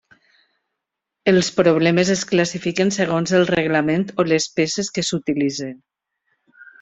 [1.31, 5.77] Els problemes es classifiquen segons el reglament o les peces que s'utilitzen.